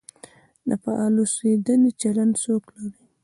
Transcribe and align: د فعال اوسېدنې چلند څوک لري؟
د 0.67 0.69
فعال 0.83 1.13
اوسېدنې 1.21 1.91
چلند 2.01 2.33
څوک 2.43 2.63
لري؟ 2.77 2.99